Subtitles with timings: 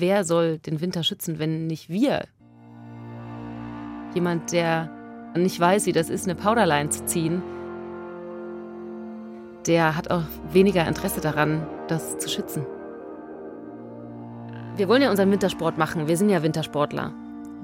[0.00, 2.24] wer soll den Winter schützen, wenn nicht wir?
[4.14, 4.90] Jemand, der
[5.36, 7.42] nicht weiß, wie das ist, eine Powderline zu ziehen,
[9.66, 10.22] der hat auch
[10.52, 12.66] weniger Interesse daran, das zu schützen.
[14.76, 17.12] Wir wollen ja unseren Wintersport machen, wir sind ja Wintersportler.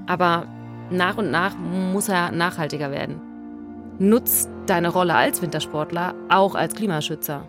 [0.07, 0.47] Aber
[0.91, 3.21] nach und nach muss er nachhaltiger werden.
[3.99, 7.47] Nutz deine Rolle als Wintersportler auch als Klimaschützer.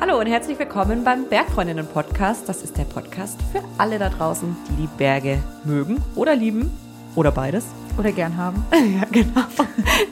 [0.00, 2.48] Hallo und herzlich willkommen beim Bergfreundinnen Podcast.
[2.48, 6.70] Das ist der Podcast für alle da draußen, die die Berge mögen oder lieben
[7.16, 7.66] oder beides.
[7.98, 8.64] Oder gern haben.
[8.72, 9.42] ja, genau.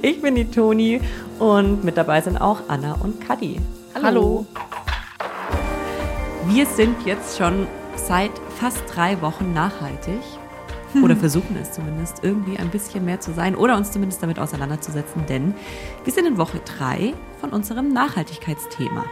[0.03, 1.01] Ich bin die Toni
[1.39, 3.61] und mit dabei sind auch Anna und Kadi.
[3.95, 4.05] Hallo.
[4.05, 4.47] Hallo.
[6.47, 10.21] Wir sind jetzt schon seit fast drei Wochen nachhaltig
[11.01, 15.27] oder versuchen es zumindest irgendwie ein bisschen mehr zu sein oder uns zumindest damit auseinanderzusetzen,
[15.29, 15.55] denn
[16.03, 19.05] wir sind in Woche drei von unserem Nachhaltigkeitsthema.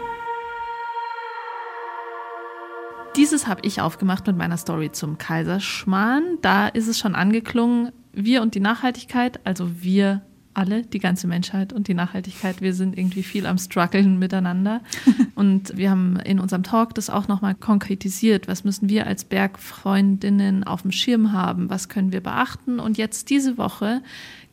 [3.16, 6.38] Dieses habe ich aufgemacht mit meiner Story zum Kaiserschmarrn.
[6.42, 11.72] Da ist es schon angeklungen, wir und die Nachhaltigkeit, also wir alle, die ganze Menschheit
[11.72, 14.80] und die Nachhaltigkeit, wir sind irgendwie viel am struggeln miteinander.
[15.36, 18.48] und wir haben in unserem Talk das auch nochmal konkretisiert.
[18.48, 21.70] Was müssen wir als Bergfreundinnen auf dem Schirm haben?
[21.70, 22.80] Was können wir beachten?
[22.80, 24.02] Und jetzt diese Woche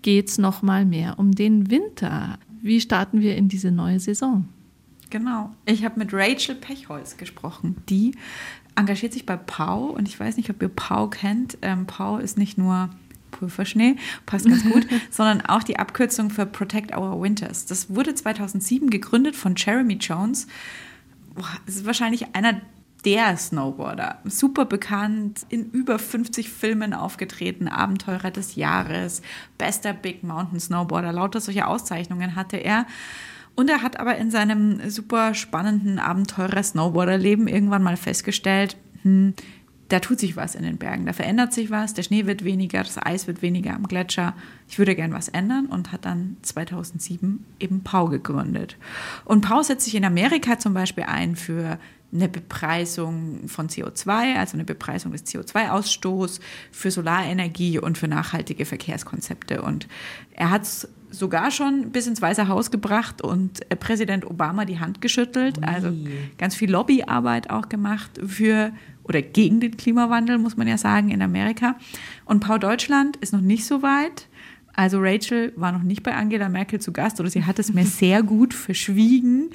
[0.01, 2.37] geht es nochmal mehr um den Winter.
[2.61, 4.45] Wie starten wir in diese neue Saison?
[5.11, 5.51] Genau.
[5.65, 7.83] Ich habe mit Rachel Pechholz gesprochen.
[7.89, 8.15] Die
[8.75, 11.57] engagiert sich bei Pau und ich weiß nicht, ob ihr Pau kennt.
[11.61, 12.89] Ähm, Pau ist nicht nur
[13.29, 17.65] Pulverschnee, passt ganz gut, sondern auch die Abkürzung für Protect Our Winters.
[17.65, 20.47] Das wurde 2007 gegründet von Jeremy Jones.
[21.35, 22.61] Boah, das ist wahrscheinlich einer
[23.03, 29.21] der Snowboarder, super bekannt, in über 50 Filmen aufgetreten, Abenteurer des Jahres,
[29.57, 32.85] bester Big Mountain Snowboarder, lauter solche Auszeichnungen hatte er.
[33.61, 39.35] Und er hat aber in seinem super spannenden Abenteurer-Snowboarder-Leben irgendwann mal festgestellt, hm,
[39.87, 42.81] da tut sich was in den Bergen, da verändert sich was, der Schnee wird weniger,
[42.81, 44.33] das Eis wird weniger am Gletscher.
[44.67, 48.77] Ich würde gern was ändern und hat dann 2007 eben Pau gegründet.
[49.25, 51.77] Und Pau setzt sich in Amerika zum Beispiel ein für
[52.11, 56.39] eine Bepreisung von CO2, also eine Bepreisung des CO2-Ausstoßes,
[56.71, 59.61] für Solarenergie und für nachhaltige Verkehrskonzepte.
[59.61, 59.87] Und
[60.31, 65.01] er hat es sogar schon bis ins Weiße Haus gebracht und Präsident Obama die Hand
[65.01, 65.63] geschüttelt.
[65.63, 65.93] Also
[66.37, 68.71] ganz viel Lobbyarbeit auch gemacht für
[69.03, 71.75] oder gegen den Klimawandel, muss man ja sagen, in Amerika.
[72.25, 74.27] Und Paul Deutschland ist noch nicht so weit.
[74.73, 77.85] Also Rachel war noch nicht bei Angela Merkel zu Gast oder sie hat es mir
[77.85, 79.49] sehr gut verschwiegen,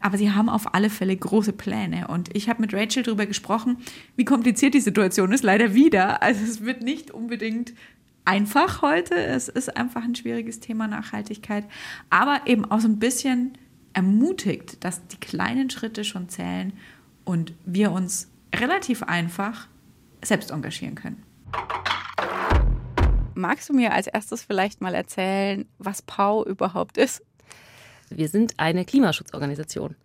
[0.00, 3.76] aber sie haben auf alle Fälle große Pläne und ich habe mit Rachel darüber gesprochen,
[4.16, 6.22] wie kompliziert die Situation ist, leider wieder.
[6.22, 7.74] Also es wird nicht unbedingt
[8.24, 11.64] einfach heute, es ist einfach ein schwieriges Thema Nachhaltigkeit,
[12.10, 13.58] aber eben auch so ein bisschen
[13.92, 16.72] ermutigt, dass die kleinen Schritte schon zählen
[17.24, 19.68] und wir uns relativ einfach
[20.24, 21.22] selbst engagieren können.
[23.34, 27.22] Magst du mir als erstes vielleicht mal erzählen, was PAU überhaupt ist?
[28.10, 29.96] Wir sind eine Klimaschutzorganisation.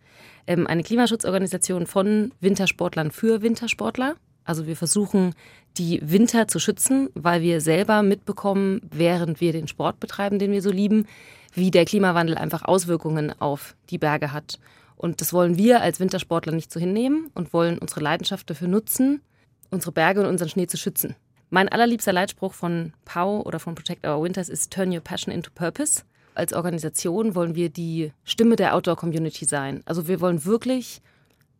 [0.46, 4.16] Ähm, eine Klimaschutzorganisation von Wintersportlern für Wintersportler.
[4.48, 5.34] Also wir versuchen,
[5.76, 10.62] die Winter zu schützen, weil wir selber mitbekommen, während wir den Sport betreiben, den wir
[10.62, 11.06] so lieben,
[11.52, 14.58] wie der Klimawandel einfach Auswirkungen auf die Berge hat.
[14.96, 19.20] Und das wollen wir als Wintersportler nicht so hinnehmen und wollen unsere Leidenschaft dafür nutzen,
[19.68, 21.14] unsere Berge und unseren Schnee zu schützen.
[21.50, 25.50] Mein allerliebster Leitspruch von POW oder von Protect Our Winters ist Turn Your Passion into
[25.54, 26.04] Purpose.
[26.34, 29.82] Als Organisation wollen wir die Stimme der Outdoor-Community sein.
[29.84, 31.02] Also wir wollen wirklich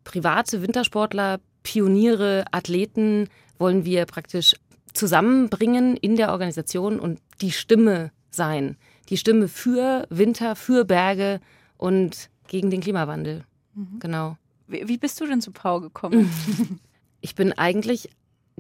[0.05, 4.55] private Wintersportler, Pioniere, Athleten, wollen wir praktisch
[4.95, 8.79] zusammenbringen in der Organisation und die Stimme sein.
[9.11, 11.41] Die Stimme für Winter, für Berge
[11.77, 13.45] und gegen den Klimawandel.
[13.75, 13.99] Mhm.
[13.99, 14.39] Genau.
[14.67, 16.31] Wie, wie, bist du denn zu Pau gekommen?
[17.21, 18.09] ich bin eigentlich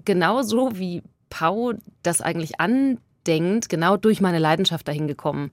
[0.04, 5.50] genauso wie Pau das eigentlich andenkt, genau durch meine Leidenschaft dahin gekommen.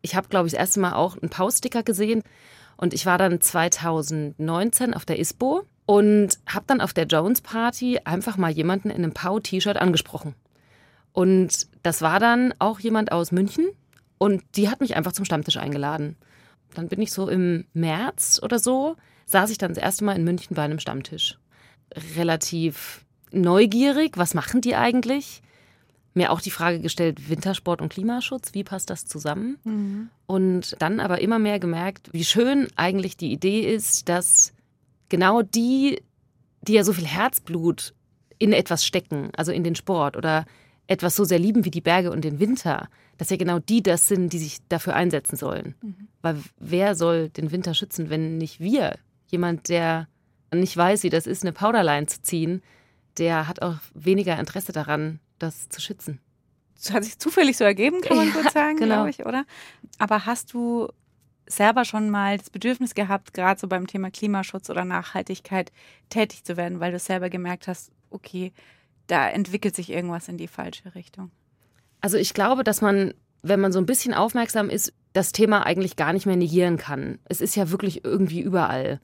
[0.00, 2.22] Ich habe, glaube ich, das erste Mal auch einen Pau-Sticker gesehen
[2.78, 7.98] und ich war dann 2019 auf der ISPO und habe dann auf der Jones Party
[8.04, 10.34] einfach mal jemanden in einem Pau-T-Shirt angesprochen.
[11.12, 13.66] Und das war dann auch jemand aus München
[14.18, 16.16] und die hat mich einfach zum Stammtisch eingeladen
[16.74, 18.96] dann bin ich so im März oder so,
[19.26, 21.38] saß ich dann das erste Mal in München bei einem Stammtisch.
[22.16, 25.42] Relativ neugierig, was machen die eigentlich?
[26.14, 29.58] Mir auch die Frage gestellt, Wintersport und Klimaschutz, wie passt das zusammen?
[29.64, 30.10] Mhm.
[30.26, 34.52] Und dann aber immer mehr gemerkt, wie schön eigentlich die Idee ist, dass
[35.08, 36.02] genau die,
[36.62, 37.94] die ja so viel Herzblut
[38.38, 40.44] in etwas stecken, also in den Sport oder
[40.86, 42.88] etwas so sehr lieben wie die Berge und den Winter,
[43.18, 45.74] dass ja genau die das sind, die sich dafür einsetzen sollen.
[45.82, 46.08] Mhm.
[46.22, 48.96] Weil wer soll den Winter schützen, wenn nicht wir?
[49.26, 50.08] Jemand, der
[50.54, 52.62] nicht weiß, wie das ist, eine Powderline zu ziehen,
[53.18, 56.20] der hat auch weniger Interesse daran, das zu schützen.
[56.76, 58.94] Das hat sich zufällig so ergeben, kann man Ja, gut sagen, genau.
[58.94, 59.44] glaube ich, oder?
[59.98, 60.88] Aber hast du
[61.48, 65.72] selber schon mal das Bedürfnis gehabt, gerade so beim Thema Klimaschutz oder Nachhaltigkeit
[66.08, 68.52] tätig zu werden, weil du selber gemerkt hast, okay,
[69.06, 71.30] da entwickelt sich irgendwas in die falsche Richtung?
[72.00, 75.96] Also ich glaube, dass man, wenn man so ein bisschen aufmerksam ist, das Thema eigentlich
[75.96, 77.18] gar nicht mehr negieren kann.
[77.24, 79.00] Es ist ja wirklich irgendwie überall.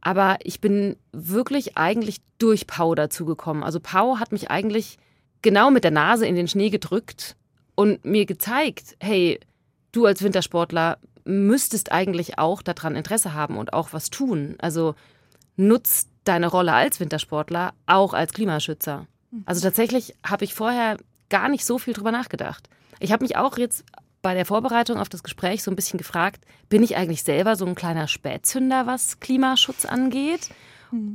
[0.00, 3.62] Aber ich bin wirklich eigentlich durch Pau dazu gekommen.
[3.62, 4.98] Also Pau hat mich eigentlich
[5.42, 7.36] genau mit der Nase in den Schnee gedrückt
[7.74, 9.40] und mir gezeigt, hey,
[9.92, 14.56] du als Wintersportler müsstest eigentlich auch daran Interesse haben und auch was tun.
[14.58, 14.94] Also
[15.56, 19.06] nutzt deine Rolle als Wintersportler auch als Klimaschützer.
[19.46, 20.96] Also tatsächlich habe ich vorher
[21.28, 22.68] gar nicht so viel drüber nachgedacht.
[23.00, 23.84] Ich habe mich auch jetzt
[24.22, 27.66] bei der Vorbereitung auf das Gespräch so ein bisschen gefragt, bin ich eigentlich selber so
[27.66, 30.50] ein kleiner Spätzünder, was Klimaschutz angeht?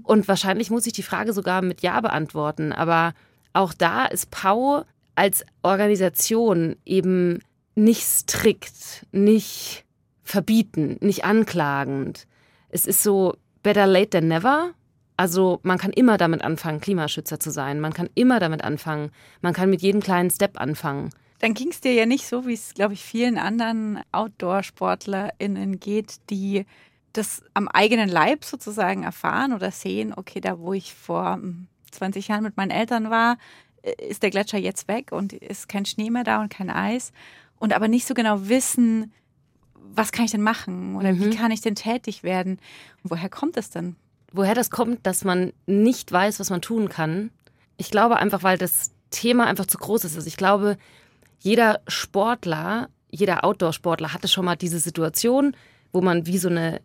[0.03, 2.73] Und wahrscheinlich muss ich die Frage sogar mit Ja beantworten.
[2.73, 3.13] Aber
[3.53, 4.83] auch da ist Pau
[5.15, 7.39] als Organisation eben
[7.75, 9.85] nicht strikt, nicht
[10.29, 12.27] verbieten, nicht anklagend.
[12.69, 14.73] Es ist so better late than never.
[15.17, 17.79] Also man kann immer damit anfangen, Klimaschützer zu sein.
[17.79, 19.11] Man kann immer damit anfangen.
[19.41, 21.09] Man kann mit jedem kleinen Step anfangen.
[21.39, 26.17] Dann ging es dir ja nicht so, wie es, glaube ich, vielen anderen Outdoor-SportlerInnen geht,
[26.29, 26.65] die
[27.13, 32.27] das am eigenen Leib sozusagen erfahren oder sehen, okay, da wo ich vor hm, 20
[32.27, 33.37] Jahren mit meinen Eltern war,
[33.81, 37.13] äh, ist der Gletscher jetzt weg und ist kein Schnee mehr da und kein Eis.
[37.57, 39.11] Und aber nicht so genau wissen,
[39.95, 41.35] was kann ich denn machen oder wie Mhm.
[41.35, 42.59] kann ich denn tätig werden?
[43.03, 43.95] Und woher kommt es denn?
[44.31, 47.31] woher das kommt, dass man nicht weiß, was man tun kann.
[47.77, 50.15] Ich glaube einfach, weil das Thema einfach zu groß ist.
[50.15, 50.77] Also ich glaube,
[51.39, 55.55] jeder Sportler, jeder Outdoor-Sportler hatte schon mal diese Situation,
[55.91, 56.79] wo man wie so eine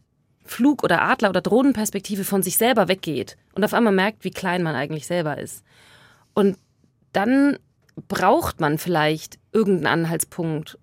[0.46, 4.62] Flug- oder Adler- oder Drohnenperspektive von sich selber weggeht und auf einmal merkt, wie klein
[4.62, 5.62] man eigentlich selber ist.
[6.32, 6.56] Und
[7.12, 7.58] dann
[8.08, 10.78] braucht man vielleicht irgendeinen Anhaltspunkt,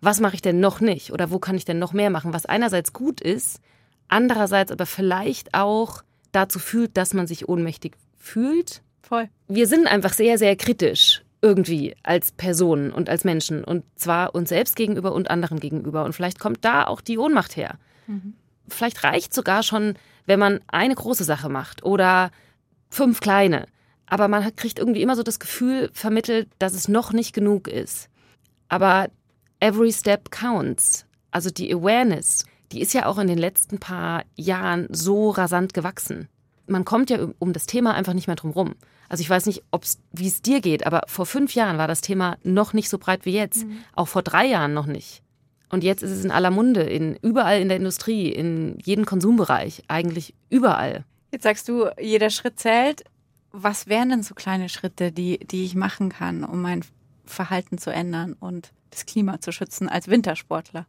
[0.00, 2.46] was mache ich denn noch nicht oder wo kann ich denn noch mehr machen, was
[2.46, 3.60] einerseits gut ist,
[4.08, 6.02] andererseits aber vielleicht auch
[6.32, 8.82] dazu führt, dass man sich ohnmächtig fühlt.
[9.02, 9.28] Voll.
[9.48, 14.48] Wir sind einfach sehr, sehr kritisch irgendwie als Personen und als Menschen und zwar uns
[14.48, 17.78] selbst gegenüber und anderen gegenüber und vielleicht kommt da auch die Ohnmacht her.
[18.68, 19.94] Vielleicht reicht sogar schon,
[20.26, 22.30] wenn man eine große Sache macht oder
[22.90, 23.66] fünf kleine.
[24.06, 28.08] Aber man kriegt irgendwie immer so das Gefühl vermittelt, dass es noch nicht genug ist.
[28.68, 29.08] Aber
[29.60, 31.06] every step counts.
[31.30, 36.28] Also die Awareness, die ist ja auch in den letzten paar Jahren so rasant gewachsen.
[36.66, 38.74] Man kommt ja um- das Thema einfach nicht mehr drum rum.
[39.08, 42.00] Also ich weiß nicht, ob's, wie es dir geht, aber vor fünf Jahren war das
[42.00, 43.64] Thema noch nicht so breit wie jetzt.
[43.94, 45.22] Auch vor drei Jahren noch nicht.
[45.68, 49.82] Und jetzt ist es in aller Munde, in, überall in der Industrie, in jedem Konsumbereich,
[49.88, 51.04] eigentlich überall.
[51.32, 53.04] Jetzt sagst du, jeder Schritt zählt.
[53.52, 56.84] Was wären denn so kleine Schritte, die, die ich machen kann, um mein
[57.24, 60.86] Verhalten zu ändern und das Klima zu schützen als Wintersportler?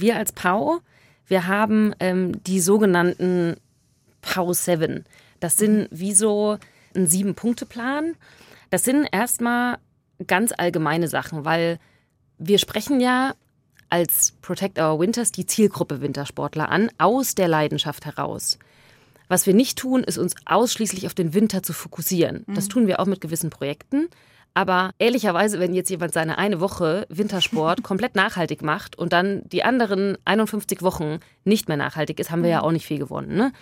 [0.00, 0.80] wir als PAU,
[1.26, 3.56] wir haben ähm, die sogenannten
[4.22, 5.04] PAU 7.
[5.40, 6.58] Das sind wie so
[6.94, 8.14] ein Sieben-Punkte-Plan.
[8.70, 9.78] Das sind erstmal
[10.26, 11.78] ganz allgemeine Sachen, weil
[12.38, 13.34] wir sprechen ja
[13.90, 18.58] als Protect Our Winters die Zielgruppe Wintersportler an, aus der Leidenschaft heraus.
[19.28, 22.44] Was wir nicht tun, ist uns ausschließlich auf den Winter zu fokussieren.
[22.46, 24.08] Das tun wir auch mit gewissen Projekten.
[24.54, 29.64] Aber ehrlicherweise, wenn jetzt jemand seine eine Woche Wintersport komplett nachhaltig macht und dann die
[29.64, 33.34] anderen 51 Wochen nicht mehr nachhaltig ist, haben wir ja auch nicht viel gewonnen.
[33.36, 33.52] Ne?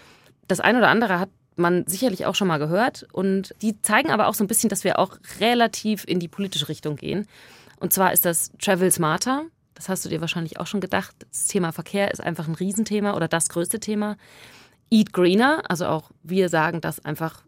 [0.47, 3.07] Das eine oder andere hat man sicherlich auch schon mal gehört.
[3.13, 6.69] Und die zeigen aber auch so ein bisschen, dass wir auch relativ in die politische
[6.69, 7.27] Richtung gehen.
[7.81, 9.45] Und zwar ist das Travel Smarter.
[9.75, 11.15] Das hast du dir wahrscheinlich auch schon gedacht.
[11.31, 14.17] Das Thema Verkehr ist einfach ein Riesenthema oder das größte Thema.
[14.91, 17.43] Eat Greener, also auch wir sagen, dass einfach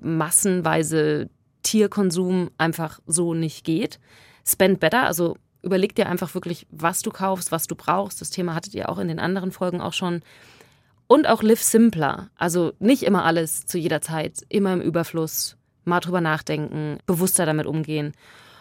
[0.00, 1.30] massenweise
[1.62, 3.98] Tierkonsum einfach so nicht geht.
[4.44, 8.20] Spend better, also überleg dir einfach wirklich, was du kaufst, was du brauchst.
[8.20, 10.22] Das Thema hattet ihr auch in den anderen Folgen auch schon.
[11.06, 16.00] Und auch live simpler, also nicht immer alles zu jeder Zeit, immer im Überfluss, mal
[16.00, 18.12] drüber nachdenken, bewusster damit umgehen.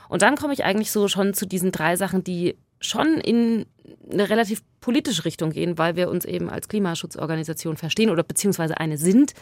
[0.09, 3.65] Und dann komme ich eigentlich so schon zu diesen drei Sachen, die schon in
[4.11, 8.97] eine relativ politische Richtung gehen, weil wir uns eben als Klimaschutzorganisation verstehen oder beziehungsweise eine
[8.97, 9.33] sind.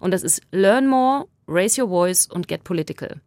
[0.00, 3.20] Und das ist Learn More, Raise Your Voice und Get Political.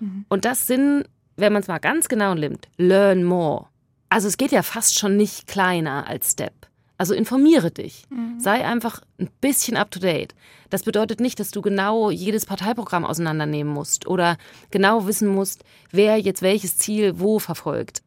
[0.00, 0.24] Mhm.
[0.28, 1.04] Und das sind,
[1.36, 3.66] wenn man es mal ganz genau nimmt, Learn More.
[4.08, 6.52] Also es geht ja fast schon nicht kleiner als Step.
[6.96, 8.04] Also informiere dich.
[8.10, 8.38] Mhm.
[8.38, 10.34] Sei einfach ein bisschen up to date.
[10.70, 14.36] Das bedeutet nicht, dass du genau jedes Parteiprogramm auseinandernehmen musst oder
[14.70, 18.02] genau wissen musst, wer jetzt welches Ziel wo verfolgt.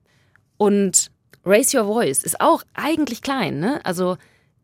[0.57, 1.11] Und
[1.45, 3.79] Raise Your Voice ist auch eigentlich klein, ne?
[3.85, 4.17] Also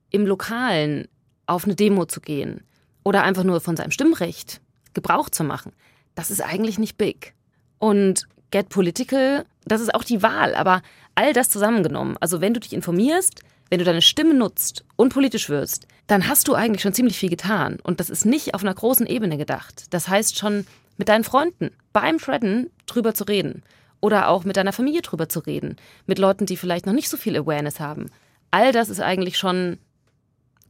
[0.09, 1.07] im Lokalen
[1.45, 2.63] auf eine Demo zu gehen
[3.03, 4.61] oder einfach nur von seinem Stimmrecht
[4.93, 5.71] Gebrauch zu machen,
[6.15, 7.33] das ist eigentlich nicht big.
[7.79, 10.81] Und Get Political, das ist auch die Wahl, aber
[11.15, 12.17] all das zusammengenommen.
[12.19, 16.47] Also wenn du dich informierst, wenn du deine Stimme nutzt und politisch wirst, dann hast
[16.47, 17.79] du eigentlich schon ziemlich viel getan.
[17.81, 19.85] Und das ist nicht auf einer großen Ebene gedacht.
[19.89, 23.63] Das heißt schon mit deinen Freunden beim Threaden drüber zu reden
[23.99, 27.17] oder auch mit deiner Familie drüber zu reden, mit Leuten, die vielleicht noch nicht so
[27.17, 28.11] viel Awareness haben.
[28.51, 29.79] All das ist eigentlich schon,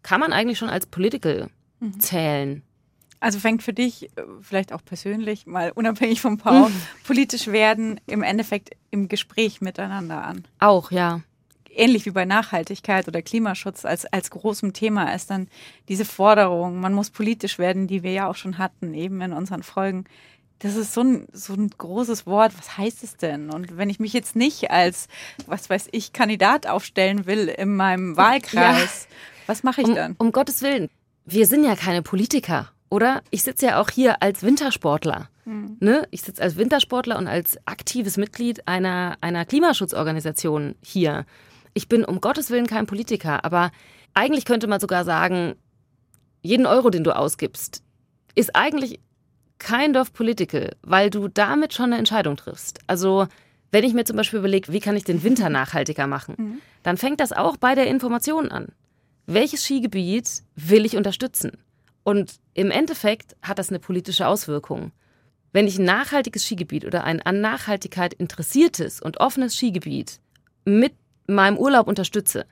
[0.03, 1.49] kann man eigentlich schon als political
[1.79, 1.99] mhm.
[1.99, 2.61] zählen.
[3.23, 6.81] Also fängt für dich äh, vielleicht auch persönlich, mal unabhängig vom Paul, mhm.
[7.05, 10.43] politisch werden im Endeffekt im Gespräch miteinander an.
[10.59, 11.21] Auch, ja.
[11.69, 15.47] Ähnlich wie bei Nachhaltigkeit oder Klimaschutz als, als großem Thema ist dann
[15.87, 19.63] diese Forderung, man muss politisch werden, die wir ja auch schon hatten, eben in unseren
[19.63, 20.03] Folgen
[20.59, 22.53] das ist so ein, so ein großes Wort.
[22.57, 23.49] Was heißt es denn?
[23.49, 25.09] Und wenn ich mich jetzt nicht als,
[25.45, 29.15] was weiß ich, Kandidat aufstellen will in meinem Wahlkreis, ja.
[29.47, 30.15] was mache ich um, dann?
[30.19, 30.89] Um Gottes Willen.
[31.25, 33.23] Wir sind ja keine Politiker, oder?
[33.31, 35.27] Ich sitze ja auch hier als Wintersportler.
[35.45, 35.77] Hm.
[35.79, 36.07] Ne?
[36.11, 41.25] Ich sitze als Wintersportler und als aktives Mitglied einer, einer Klimaschutzorganisation hier.
[41.73, 43.71] Ich bin um Gottes Willen kein Politiker, aber
[44.13, 45.55] eigentlich könnte man sogar sagen,
[46.43, 47.81] jeden Euro, den du ausgibst,
[48.35, 48.99] ist eigentlich
[49.57, 52.79] kind of political, weil du damit schon eine Entscheidung triffst.
[52.85, 53.27] Also
[53.71, 56.57] wenn ich mir zum Beispiel überlege, wie kann ich den Winter nachhaltiger machen, mhm.
[56.83, 58.67] dann fängt das auch bei der Information an.
[59.25, 61.57] Welches Skigebiet will ich unterstützen?
[62.03, 64.91] Und im Endeffekt hat das eine politische Auswirkung.
[65.53, 70.19] Wenn ich ein nachhaltiges Skigebiet oder ein an Nachhaltigkeit interessiertes und offenes Skigebiet
[70.65, 70.93] mit
[71.27, 72.45] meinem Urlaub unterstütze,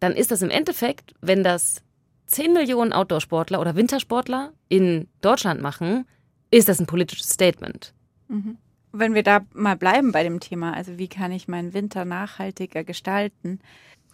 [0.00, 1.82] dann ist das im Endeffekt, wenn das
[2.26, 6.04] 10 Millionen Outdoor-Sportler oder Wintersportler in Deutschland machen,
[6.50, 7.94] ist das ein politisches Statement.
[8.28, 8.58] Mhm.
[8.92, 12.84] Wenn wir da mal bleiben bei dem Thema, also wie kann ich meinen Winter nachhaltiger
[12.84, 13.60] gestalten?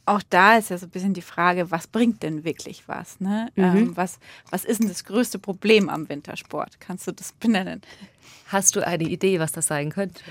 [0.06, 3.20] Auch da ist ja so ein bisschen die Frage, was bringt denn wirklich was?
[3.20, 3.48] Ne?
[3.54, 3.64] Mhm.
[3.64, 4.18] Ähm, was,
[4.50, 6.78] was ist denn das größte Problem am Wintersport?
[6.80, 7.80] Kannst du das benennen?
[8.48, 10.22] Hast du eine Idee, was das sein könnte?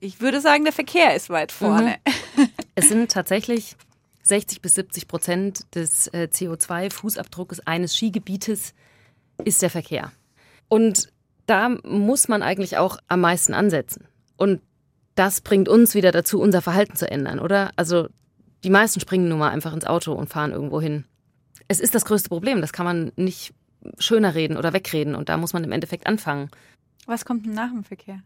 [0.00, 1.96] Ich würde sagen, der Verkehr ist weit vorne.
[2.36, 2.48] Mhm.
[2.74, 3.76] Es sind tatsächlich
[4.24, 8.74] 60 bis 70 Prozent des äh, CO2-Fußabdrucks eines Skigebietes
[9.44, 10.12] ist der Verkehr.
[10.68, 11.08] Und
[11.46, 14.06] da muss man eigentlich auch am meisten ansetzen.
[14.36, 14.60] Und
[15.14, 17.70] das bringt uns wieder dazu, unser Verhalten zu ändern, oder?
[17.76, 18.08] Also
[18.66, 21.04] die meisten springen nun mal einfach ins Auto und fahren irgendwo hin.
[21.68, 23.54] Es ist das größte Problem, das kann man nicht
[24.00, 26.50] schöner reden oder wegreden und da muss man im Endeffekt anfangen.
[27.06, 28.22] Was kommt denn nach dem Verkehr?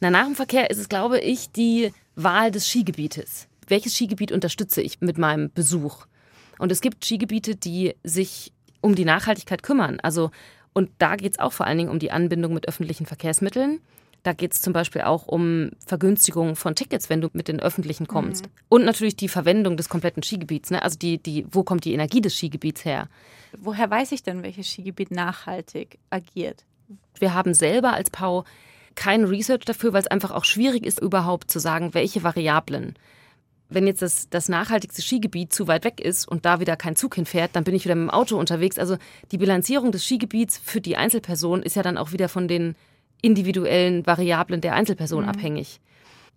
[0.00, 3.46] Na, nach dem Verkehr ist es, glaube ich, die Wahl des Skigebietes.
[3.68, 6.06] Welches Skigebiet unterstütze ich mit meinem Besuch?
[6.58, 10.00] Und es gibt Skigebiete, die sich um die Nachhaltigkeit kümmern.
[10.00, 10.32] Also
[10.72, 13.80] und da geht es auch vor allen Dingen um die Anbindung mit öffentlichen Verkehrsmitteln.
[14.22, 18.06] Da geht es zum Beispiel auch um Vergünstigung von Tickets, wenn du mit den öffentlichen
[18.06, 18.46] kommst.
[18.46, 18.50] Mhm.
[18.68, 20.70] Und natürlich die Verwendung des kompletten Skigebiets.
[20.70, 20.82] Ne?
[20.82, 23.08] Also die, die, wo kommt die Energie des Skigebiets her?
[23.58, 26.64] Woher weiß ich denn, welches Skigebiet nachhaltig agiert?
[27.18, 28.44] Wir haben selber als PAU
[28.94, 32.94] kein Research dafür, weil es einfach auch schwierig ist, überhaupt zu sagen, welche Variablen
[33.70, 37.14] wenn jetzt das, das nachhaltigste Skigebiet zu weit weg ist und da wieder kein Zug
[37.14, 38.78] hinfährt, dann bin ich wieder mit dem Auto unterwegs.
[38.78, 38.96] Also
[39.30, 42.74] die Bilanzierung des Skigebiets für die Einzelperson ist ja dann auch wieder von den
[43.22, 45.30] individuellen Variablen der Einzelperson mhm.
[45.30, 45.80] abhängig.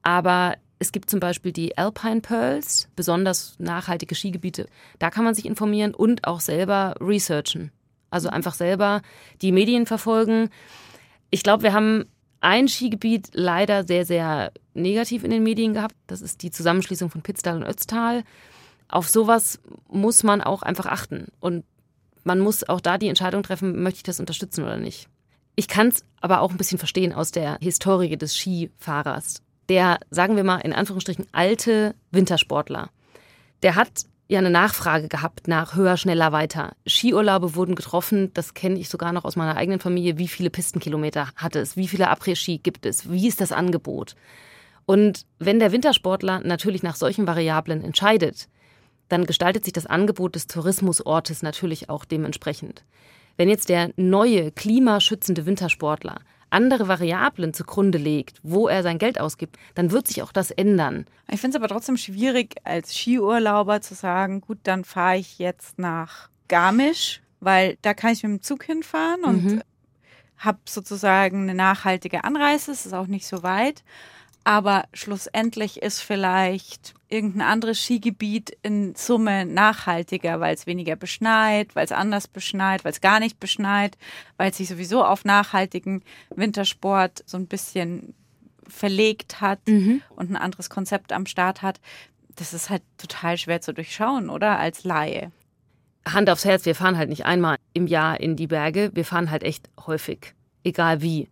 [0.01, 4.67] Aber es gibt zum Beispiel die Alpine Pearls, besonders nachhaltige Skigebiete.
[4.99, 7.71] Da kann man sich informieren und auch selber researchen.
[8.09, 9.01] Also einfach selber
[9.41, 10.49] die Medien verfolgen.
[11.29, 12.05] Ich glaube, wir haben
[12.41, 15.95] ein Skigebiet leider sehr, sehr negativ in den Medien gehabt.
[16.07, 18.23] Das ist die Zusammenschließung von Pitztal und Ötztal.
[18.89, 21.27] Auf sowas muss man auch einfach achten.
[21.39, 21.63] Und
[22.25, 25.07] man muss auch da die Entscheidung treffen, möchte ich das unterstützen oder nicht.
[25.55, 29.41] Ich kann es aber auch ein bisschen verstehen aus der Historie des Skifahrers.
[29.69, 32.89] Der, sagen wir mal, in Anführungsstrichen alte Wintersportler.
[33.61, 36.75] Der hat ja eine Nachfrage gehabt nach höher, schneller, weiter.
[36.87, 40.17] Skiurlaube wurden getroffen, das kenne ich sogar noch aus meiner eigenen Familie.
[40.17, 41.77] Wie viele Pistenkilometer hat es?
[41.77, 43.09] Wie viele Après-Ski gibt es?
[43.11, 44.15] Wie ist das Angebot?
[44.85, 48.49] Und wenn der Wintersportler natürlich nach solchen Variablen entscheidet,
[49.07, 52.83] dann gestaltet sich das Angebot des Tourismusortes natürlich auch dementsprechend.
[53.37, 56.19] Wenn jetzt der neue klimaschützende Wintersportler
[56.53, 61.05] andere Variablen zugrunde legt, wo er sein Geld ausgibt, dann wird sich auch das ändern.
[61.29, 65.79] Ich finde es aber trotzdem schwierig, als Skiurlauber zu sagen, gut, dann fahre ich jetzt
[65.79, 69.63] nach Garmisch, weil da kann ich mit dem Zug hinfahren und mhm.
[70.37, 72.71] habe sozusagen eine nachhaltige Anreise.
[72.71, 73.83] Es ist auch nicht so weit.
[74.43, 81.85] Aber schlussendlich ist vielleicht irgendein anderes Skigebiet in Summe nachhaltiger, weil es weniger beschneit, weil
[81.85, 83.97] es anders beschneit, weil es gar nicht beschneit,
[84.37, 86.03] weil es sich sowieso auf nachhaltigen
[86.35, 88.15] Wintersport so ein bisschen
[88.67, 90.01] verlegt hat mhm.
[90.15, 91.79] und ein anderes Konzept am Start hat.
[92.35, 94.57] Das ist halt total schwer zu durchschauen, oder?
[94.57, 95.31] Als Laie.
[96.05, 99.31] Hand aufs Herz, wir fahren halt nicht einmal im Jahr in die Berge, wir fahren
[99.31, 100.33] halt echt häufig,
[100.63, 101.29] egal wie.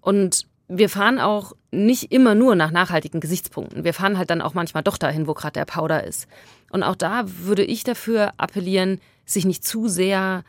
[0.00, 3.84] Und wir fahren auch nicht immer nur nach nachhaltigen Gesichtspunkten.
[3.84, 6.26] Wir fahren halt dann auch manchmal doch dahin, wo gerade der Powder ist.
[6.70, 10.44] Und auch da würde ich dafür appellieren, sich nicht zu sehr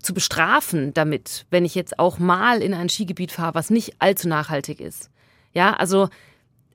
[0.00, 4.28] zu bestrafen damit, wenn ich jetzt auch mal in ein Skigebiet fahre, was nicht allzu
[4.28, 5.10] nachhaltig ist.
[5.52, 6.08] Ja, also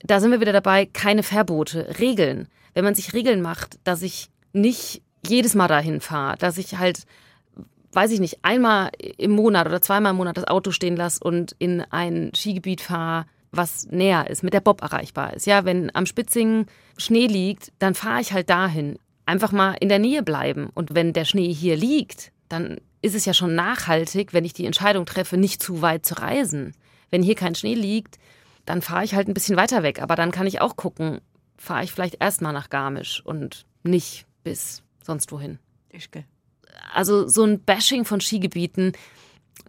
[0.04, 2.48] da sind wir wieder dabei, keine Verbote, Regeln.
[2.74, 7.06] Wenn man sich Regeln macht, dass ich nicht jedes Mal dahin fahre, dass ich halt
[7.96, 11.56] weiß ich nicht, einmal im Monat oder zweimal im Monat das Auto stehen lasse und
[11.60, 13.26] in ein Skigebiet fahre,
[13.58, 15.46] was näher ist, mit der Bob erreichbar ist.
[15.46, 16.66] Ja, wenn am Spitzing
[16.98, 18.98] Schnee liegt, dann fahre ich halt dahin.
[19.26, 20.70] Einfach mal in der Nähe bleiben.
[20.74, 24.66] Und wenn der Schnee hier liegt, dann ist es ja schon nachhaltig, wenn ich die
[24.66, 26.74] Entscheidung treffe, nicht zu weit zu reisen.
[27.10, 28.18] Wenn hier kein Schnee liegt,
[28.66, 30.02] dann fahre ich halt ein bisschen weiter weg.
[30.02, 31.22] Aber dann kann ich auch gucken,
[31.58, 35.60] fahre ich vielleicht erstmal nach Garmisch und nicht bis sonst wohin.
[36.94, 38.94] Also so ein Bashing von Skigebieten,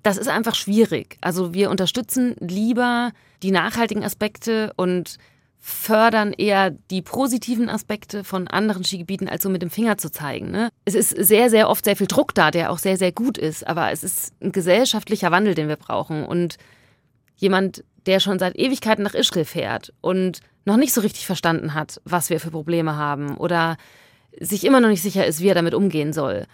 [0.03, 1.19] das ist einfach schwierig.
[1.21, 3.13] Also wir unterstützen lieber
[3.43, 5.19] die nachhaltigen Aspekte und
[5.59, 10.53] fördern eher die positiven Aspekte von anderen Skigebieten, als so mit dem Finger zu zeigen.
[10.53, 10.71] Ne?
[10.85, 13.67] Es ist sehr, sehr oft sehr viel Druck da, der auch sehr, sehr gut ist,
[13.67, 16.25] aber es ist ein gesellschaftlicher Wandel, den wir brauchen.
[16.25, 16.57] Und
[17.35, 22.01] jemand, der schon seit Ewigkeiten nach Ischgl fährt und noch nicht so richtig verstanden hat,
[22.05, 23.77] was wir für Probleme haben oder
[24.39, 26.47] sich immer noch nicht sicher ist, wie er damit umgehen soll,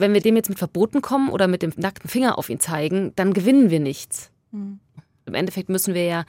[0.00, 3.12] wenn wir dem jetzt mit Verboten kommen oder mit dem nackten Finger auf ihn zeigen,
[3.16, 4.30] dann gewinnen wir nichts.
[4.50, 4.80] Mhm.
[5.26, 6.24] Im Endeffekt müssen wir ja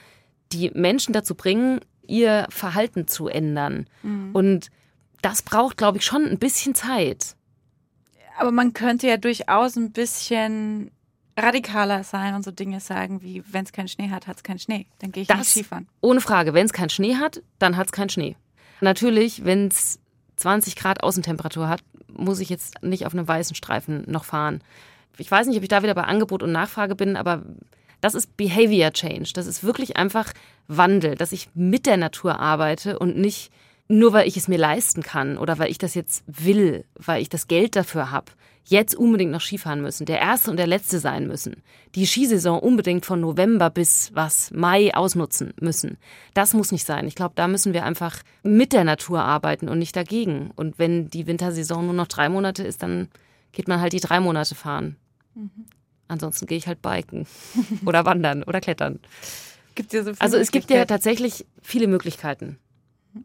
[0.51, 3.88] die Menschen dazu bringen, ihr Verhalten zu ändern.
[4.03, 4.31] Mhm.
[4.34, 4.69] Und
[5.21, 7.36] das braucht, glaube ich, schon ein bisschen Zeit.
[8.38, 10.91] Aber man könnte ja durchaus ein bisschen
[11.38, 14.60] radikaler sein und so Dinge sagen wie, wenn es keinen Schnee hat, hat es keinen
[14.60, 14.88] Schnee.
[14.99, 15.88] Dann gehe ich das, nicht Skifahren.
[16.01, 18.36] Ohne Frage, wenn es keinen Schnee hat, dann hat es keinen Schnee.
[18.81, 19.99] Natürlich, wenn es
[20.41, 24.62] 20 Grad Außentemperatur hat, muss ich jetzt nicht auf einem weißen Streifen noch fahren.
[25.17, 27.43] Ich weiß nicht, ob ich da wieder bei Angebot und Nachfrage bin, aber
[28.01, 29.32] das ist Behavior Change.
[29.34, 30.34] Das ist wirklich einfach
[30.67, 33.51] Wandel, dass ich mit der Natur arbeite und nicht
[33.88, 37.30] nur, weil ich es mir leisten kann oder weil ich das jetzt will, weil ich
[37.30, 38.32] das Geld dafür habe,
[38.65, 41.63] jetzt unbedingt noch Skifahren müssen, der erste und der letzte sein müssen,
[41.95, 45.97] die Skisaison unbedingt von November bis was Mai ausnutzen müssen.
[46.34, 47.08] Das muss nicht sein.
[47.08, 50.52] Ich glaube, da müssen wir einfach mit der Natur arbeiten und nicht dagegen.
[50.56, 53.10] Und wenn die Wintersaison nur noch drei Monate ist, dann
[53.52, 54.95] geht man halt die drei Monate fahren.
[55.36, 55.50] Mhm.
[56.08, 57.26] Ansonsten gehe ich halt biken
[57.86, 59.00] oder wandern oder klettern.
[59.89, 62.58] So also es gibt ja tatsächlich viele Möglichkeiten.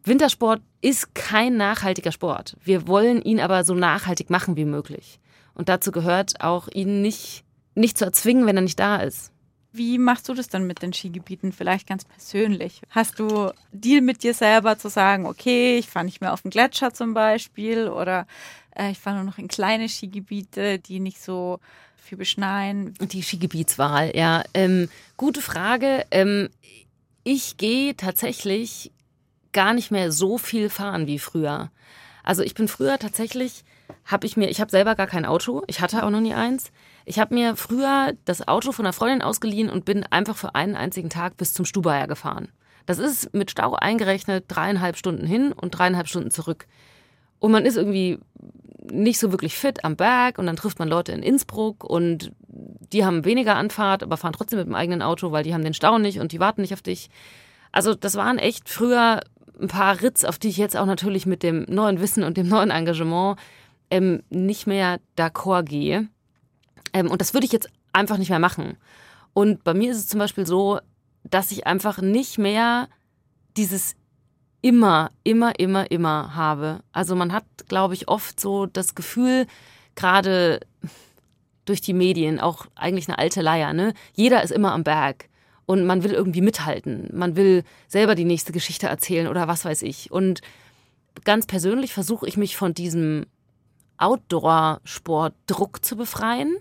[0.03, 2.57] Wintersport ist kein nachhaltiger Sport.
[2.63, 5.19] Wir wollen ihn aber so nachhaltig machen wie möglich.
[5.57, 7.43] Und dazu gehört auch, ihn nicht,
[7.73, 9.31] nicht zu erzwingen, wenn er nicht da ist.
[9.71, 11.51] Wie machst du das dann mit den Skigebieten?
[11.51, 12.81] Vielleicht ganz persönlich.
[12.91, 16.51] Hast du Deal mit dir selber zu sagen, okay, ich fahre nicht mehr auf den
[16.51, 18.27] Gletscher zum Beispiel oder
[18.75, 21.59] äh, ich fahre nur noch in kleine Skigebiete, die nicht so
[21.97, 22.93] viel beschneien?
[23.01, 24.43] Die Skigebietswahl, ja.
[24.53, 26.05] Ähm, gute Frage.
[26.11, 26.49] Ähm,
[27.23, 28.91] ich gehe tatsächlich
[29.53, 31.71] gar nicht mehr so viel fahren wie früher.
[32.23, 33.63] Also ich bin früher tatsächlich
[34.05, 36.71] habe ich mir, ich habe selber gar kein Auto, ich hatte auch noch nie eins.
[37.05, 40.75] Ich habe mir früher das Auto von einer Freundin ausgeliehen und bin einfach für einen
[40.75, 42.49] einzigen Tag bis zum Stubaier gefahren.
[42.85, 46.67] Das ist mit Stau eingerechnet dreieinhalb Stunden hin und dreieinhalb Stunden zurück.
[47.39, 48.19] Und man ist irgendwie
[48.91, 53.05] nicht so wirklich fit am Berg und dann trifft man Leute in Innsbruck und die
[53.05, 55.97] haben weniger Anfahrt, aber fahren trotzdem mit dem eigenen Auto, weil die haben den Stau
[55.97, 57.09] nicht und die warten nicht auf dich.
[57.71, 59.21] Also das waren echt früher
[59.61, 62.47] ein paar Ritz, auf die ich jetzt auch natürlich mit dem neuen Wissen und dem
[62.47, 63.37] neuen Engagement
[63.89, 66.07] ähm, nicht mehr d'accord gehe.
[66.93, 68.77] Ähm, und das würde ich jetzt einfach nicht mehr machen.
[69.33, 70.79] Und bei mir ist es zum Beispiel so,
[71.23, 72.87] dass ich einfach nicht mehr
[73.55, 73.95] dieses
[74.61, 76.81] immer, immer, immer, immer habe.
[76.91, 79.45] Also man hat, glaube ich, oft so das Gefühl,
[79.95, 80.59] gerade
[81.65, 83.93] durch die Medien, auch eigentlich eine alte Leier, ne?
[84.13, 85.29] Jeder ist immer am Berg.
[85.67, 87.09] und man will irgendwie mithalten.
[87.13, 90.11] Man will selber die nächste Geschichte erzählen oder was weiß ich.
[90.11, 90.41] Und
[91.25, 93.25] ganz persönlich versuche ich mich von diesem
[93.97, 96.57] Outdoor-Sport-Druck zu befreien.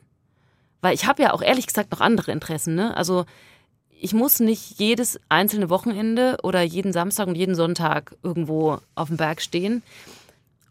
[0.80, 2.74] Weil ich habe ja auch ehrlich gesagt noch andere Interessen.
[2.74, 2.96] Ne?
[2.96, 3.24] Also
[3.98, 9.16] ich muss nicht jedes einzelne Wochenende oder jeden Samstag und jeden Sonntag irgendwo auf dem
[9.16, 9.82] Berg stehen.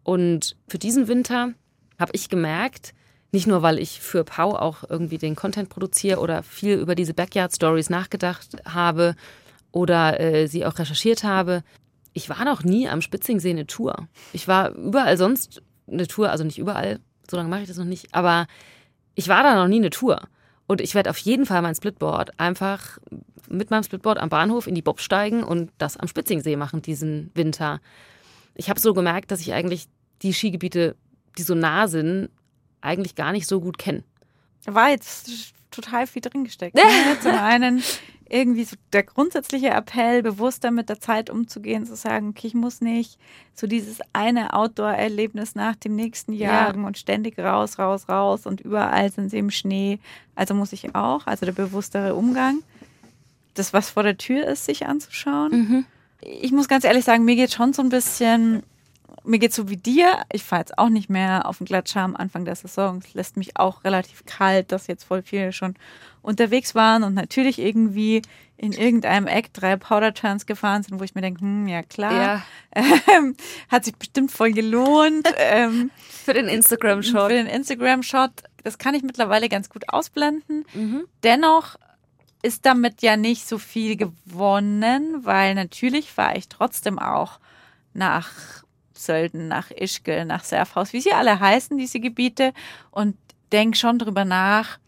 [0.04, 1.54] Und für diesen Winter
[2.00, 2.94] habe ich gemerkt,
[3.32, 7.14] nicht nur, weil ich für Pau auch irgendwie den Content produziere oder viel über diese
[7.14, 9.16] Backyard Stories nachgedacht habe
[9.72, 11.64] oder äh, sie auch recherchiert habe.
[12.14, 14.08] Ich war noch nie am Spitzingsee eine Tour.
[14.32, 17.86] Ich war überall sonst eine Tour, also nicht überall, so lange mache ich das noch
[17.86, 18.48] nicht, aber
[19.16, 20.22] ich war da noch nie eine Tour.
[20.68, 22.98] Und ich werde auf jeden Fall mein Splitboard einfach
[23.48, 27.30] mit meinem Splitboard am Bahnhof in die Bob steigen und das am Spitzingsee machen diesen
[27.36, 27.82] Winter.
[28.56, 29.86] Ich habe so gemerkt, dass ich eigentlich
[30.24, 30.96] die Skigebiete,
[31.38, 32.30] die so nah sind,
[32.82, 34.04] eigentlich gar nicht so gut kenne.
[34.66, 36.76] War jetzt total viel drin gesteckt.
[36.84, 37.20] Ne?
[37.22, 37.84] Zum einen
[38.36, 42.82] irgendwie so der grundsätzliche Appell, bewusster mit der Zeit umzugehen, zu sagen, okay, ich muss
[42.82, 43.18] nicht
[43.54, 46.88] so dieses eine Outdoor-Erlebnis nach dem nächsten jagen ja.
[46.88, 50.00] und ständig raus, raus, raus und überall sind sie im Schnee.
[50.36, 52.62] Also muss ich auch, also der bewusstere Umgang.
[53.54, 55.52] Das, was vor der Tür ist, sich anzuschauen.
[55.52, 55.86] Mhm.
[56.20, 58.64] Ich muss ganz ehrlich sagen, mir geht schon so ein bisschen
[59.26, 60.24] mir geht's so wie dir.
[60.32, 63.00] Ich fahre jetzt auch nicht mehr auf den Gletscher am Anfang der Saison.
[63.06, 65.76] Es lässt mich auch relativ kalt, dass jetzt voll viele schon
[66.22, 68.22] unterwegs waren und natürlich irgendwie
[68.58, 72.14] in irgendeinem Eck drei Powder Turns gefahren sind, wo ich mir denke, hm, ja klar,
[72.14, 72.44] ja.
[73.18, 73.36] Ähm,
[73.70, 75.28] hat sich bestimmt voll gelohnt.
[75.38, 77.32] ähm, für den Instagram-Shot.
[77.32, 78.32] Für den Instagram-Shot.
[78.64, 80.66] Das kann ich mittlerweile ganz gut ausblenden.
[80.74, 81.06] Mhm.
[81.24, 81.76] Dennoch
[82.42, 87.40] ist damit ja nicht so viel gewonnen, weil natürlich fahre ich trotzdem auch
[87.94, 88.65] nach
[88.98, 92.54] Sölden, nach Ischgl, nach Serfhaus, wie sie alle heißen, diese Gebiete,
[92.92, 93.16] und
[93.52, 94.80] denke schon drüber nach,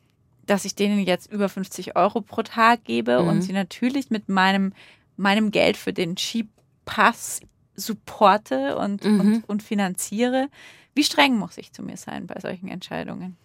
[0.46, 3.28] dass ich denen jetzt über 50 Euro pro Tag gebe mhm.
[3.28, 4.74] und sie natürlich mit meinem,
[5.18, 7.42] meinem Geld für den Skipass
[7.76, 9.20] supporte und, mhm.
[9.20, 10.48] und, und finanziere.
[10.96, 13.38] Wie streng muss ich zu mir sein bei solchen Entscheidungen?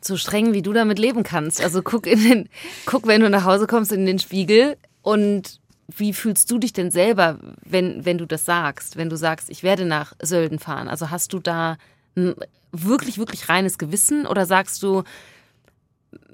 [0.00, 1.60] So streng, wie du damit leben kannst.
[1.60, 2.48] Also guck in den,
[2.86, 6.90] guck, wenn du nach Hause kommst, in den Spiegel und wie fühlst du dich denn
[6.90, 10.88] selber, wenn, wenn du das sagst, wenn du sagst, ich werde nach Sölden fahren?
[10.88, 11.76] Also hast du da
[12.16, 12.34] ein
[12.72, 15.04] wirklich, wirklich reines Gewissen oder sagst du,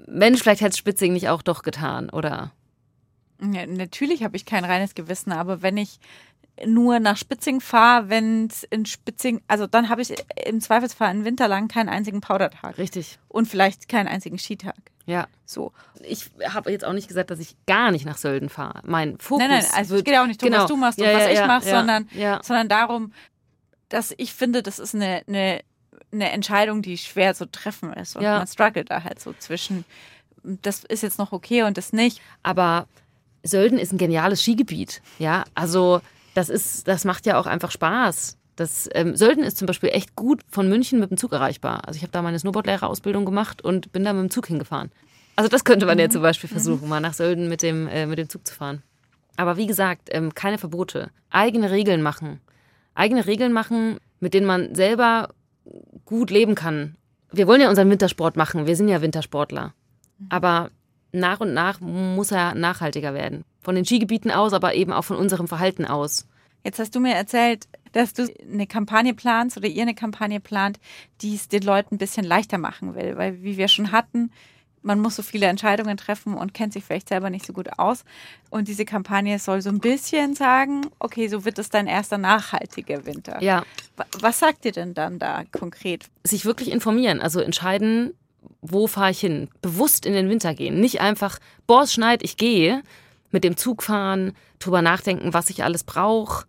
[0.07, 2.51] Mensch, vielleicht hätte Spitzing nicht auch doch getan, oder?
[3.41, 5.99] Ja, natürlich habe ich kein reines Gewissen, aber wenn ich
[6.65, 10.13] nur nach Spitzing fahre, wenn es in Spitzing, also dann habe ich
[10.45, 12.77] im Zweifelsfall einen Winter lang keinen einzigen Powdertag.
[12.77, 13.17] Richtig.
[13.27, 14.75] Und vielleicht keinen einzigen Skitag.
[15.05, 15.27] Ja.
[15.45, 15.73] So.
[16.01, 18.81] Ich habe jetzt auch nicht gesagt, dass ich gar nicht nach Sölden fahre.
[18.83, 19.45] Mein Fokus.
[19.47, 20.63] Nein, nein, also es geht ja auch nicht darum, genau.
[20.63, 22.07] was du machst und ja, was ja, ich mache, ja, sondern,
[22.43, 23.13] sondern darum,
[23.89, 25.61] dass ich finde, das ist eine, eine,
[26.11, 28.15] eine Entscheidung, die schwer zu treffen ist.
[28.15, 29.85] Und man struggelt da halt so zwischen,
[30.43, 32.21] das ist jetzt noch okay und das nicht.
[32.41, 32.87] Aber
[33.43, 35.01] Sölden ist ein geniales Skigebiet.
[35.19, 36.01] Ja, also
[36.33, 38.37] das ist, das macht ja auch einfach Spaß.
[38.55, 41.87] Das ähm, Sölden ist zum Beispiel echt gut von München mit dem Zug erreichbar.
[41.87, 44.91] Also ich habe da meine Snowboardlehrerausbildung gemacht und bin da mit dem Zug hingefahren.
[45.35, 46.01] Also das könnte man mhm.
[46.01, 46.53] ja zum Beispiel mhm.
[46.53, 46.89] versuchen, mhm.
[46.89, 48.83] mal nach Sölden mit dem, äh, mit dem Zug zu fahren.
[49.35, 51.09] Aber wie gesagt, ähm, keine Verbote.
[51.31, 52.39] Eigene Regeln machen.
[52.93, 55.29] Eigene Regeln machen, mit denen man selber
[56.05, 56.95] gut leben kann.
[57.31, 58.67] Wir wollen ja unseren Wintersport machen.
[58.67, 59.73] Wir sind ja Wintersportler.
[60.19, 60.27] Mhm.
[60.29, 60.69] Aber
[61.11, 63.43] nach und nach muss er nachhaltiger werden.
[63.61, 66.27] Von den Skigebieten aus, aber eben auch von unserem Verhalten aus.
[66.63, 70.79] Jetzt hast du mir erzählt, dass du eine Kampagne planst oder ihr eine Kampagne plant,
[71.21, 73.17] die es den Leuten ein bisschen leichter machen will.
[73.17, 74.31] Weil, wie wir schon hatten,
[74.83, 78.03] man muss so viele Entscheidungen treffen und kennt sich vielleicht selber nicht so gut aus.
[78.49, 83.05] Und diese Kampagne soll so ein bisschen sagen, okay, so wird es dein erster nachhaltiger
[83.05, 83.41] Winter.
[83.41, 83.63] Ja.
[84.19, 86.05] Was sagt ihr denn dann da konkret?
[86.23, 88.13] Sich wirklich informieren, also entscheiden,
[88.61, 89.49] wo fahre ich hin?
[89.61, 90.79] Bewusst in den Winter gehen.
[90.79, 92.83] Nicht einfach, boah, es schneit, ich gehe.
[93.31, 96.45] Mit dem Zug fahren, drüber nachdenken, was ich alles brauche.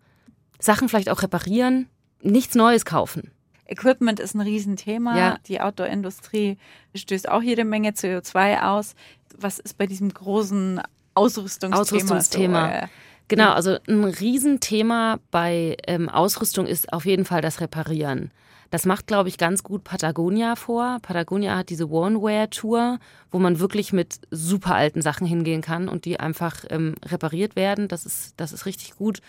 [0.65, 1.87] Sachen vielleicht auch reparieren.
[2.21, 3.31] Nichts Neues kaufen.
[3.67, 5.17] Equipment ist ein Riesenthema.
[5.17, 5.37] Ja.
[5.47, 6.57] Die Outdoor-Industrie
[6.93, 8.95] stößt auch jede Menge CO2 aus.
[9.37, 10.81] Was ist bei diesem großen
[11.13, 11.81] Ausrüstungsthema?
[11.81, 12.67] Ausrüstungsthema.
[12.67, 12.87] So, äh,
[13.27, 18.31] genau, also ein Riesenthema bei ähm, Ausrüstung ist auf jeden Fall das Reparieren.
[18.71, 20.97] Das macht, glaube ich, ganz gut Patagonia vor.
[21.01, 22.99] Patagonia hat diese One-Wear-Tour,
[23.31, 27.87] wo man wirklich mit super alten Sachen hingehen kann und die einfach ähm, repariert werden.
[27.87, 29.21] Das ist, das ist richtig gut.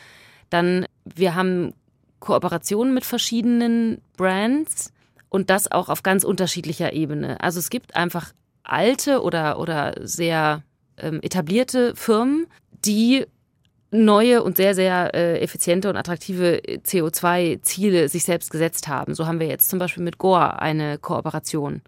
[0.51, 1.75] Dann, wir haben
[2.21, 4.93] Kooperationen mit verschiedenen Brands
[5.29, 7.41] und das auch auf ganz unterschiedlicher Ebene.
[7.41, 8.33] Also es gibt einfach
[8.63, 10.63] alte oder, oder sehr
[10.99, 12.47] ähm, etablierte Firmen,
[12.85, 13.27] die
[13.91, 19.15] neue und sehr, sehr äh, effiziente und attraktive CO2-Ziele sich selbst gesetzt haben.
[19.15, 21.83] So haben wir jetzt zum Beispiel mit Gore eine Kooperation.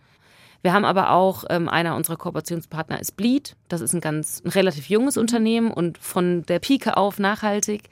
[0.63, 3.57] Wir haben aber auch, ähm, einer unserer Kooperationspartner ist Bleed.
[3.69, 7.85] Das ist ein ganz, ein relativ junges Unternehmen und von der Pike auf nachhaltig.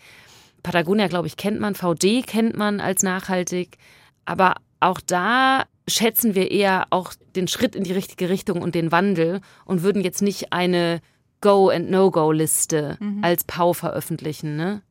[0.67, 1.77] Patagonia, glaube ich, kennt man.
[1.77, 3.79] VD kennt man als nachhaltig.
[4.25, 8.91] Aber auch da schätzen wir eher auch den Schritt in die richtige Richtung und den
[8.91, 11.01] Wandel und würden jetzt nicht eine
[11.41, 13.23] Go- and No-Go-Liste mhm.
[13.23, 14.57] als Pau veröffentlichen.
[14.57, 14.83] Ne?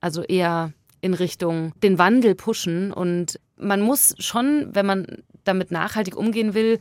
[0.00, 2.90] Also eher in Richtung den Wandel pushen.
[2.90, 5.06] Und man muss schon, wenn man
[5.44, 6.78] damit nachhaltig umgehen will,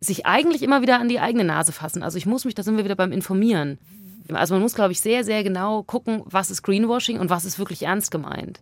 [0.00, 2.02] sich eigentlich immer wieder an die eigene Nase fassen.
[2.02, 3.78] Also ich muss mich, da sind wir wieder beim Informieren.
[4.30, 7.58] Also man muss, glaube ich, sehr, sehr genau gucken, was ist Greenwashing und was ist
[7.58, 8.60] wirklich ernst gemeint.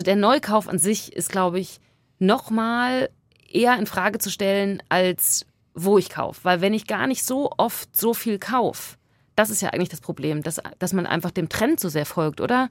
[0.00, 1.80] Der Neukauf an sich ist, glaube ich,
[2.18, 3.10] nochmal
[3.50, 6.40] eher in Frage zu stellen, als wo ich kaufe.
[6.44, 8.96] Weil wenn ich gar nicht so oft so viel kaufe,
[9.36, 12.40] das ist ja eigentlich das Problem, dass, dass man einfach dem Trend so sehr folgt,
[12.40, 12.68] oder?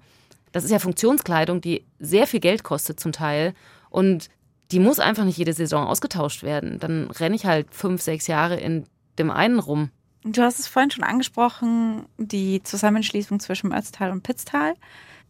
[0.51, 3.53] Das ist ja Funktionskleidung, die sehr viel Geld kostet zum Teil.
[3.89, 4.29] Und
[4.71, 6.79] die muss einfach nicht jede Saison ausgetauscht werden.
[6.79, 8.85] Dann renne ich halt fünf, sechs Jahre in
[9.17, 9.89] dem einen rum.
[10.25, 14.75] Du hast es vorhin schon angesprochen, die Zusammenschließung zwischen Ötztal und Pitztal.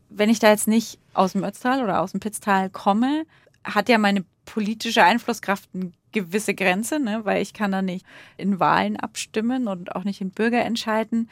[0.10, 3.25] Wenn ich da jetzt nicht aus dem Ötztal oder aus dem Pitztal komme,
[3.63, 7.25] hat ja meine politische Einflusskraft eine gewisse Grenze, ne?
[7.25, 8.06] weil ich kann da nicht
[8.38, 11.27] in Wahlen abstimmen und auch nicht in Bürger entscheiden.